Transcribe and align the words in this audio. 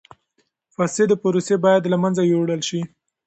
فاسدی 0.75 1.15
پروسې 1.23 1.55
باید 1.65 1.83
له 1.91 1.97
منځه 2.03 2.21
یوړل 2.31 2.61
شي. 2.69 2.81